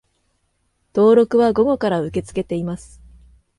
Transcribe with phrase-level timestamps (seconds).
[0.95, 2.99] 登録は午後から受け付けています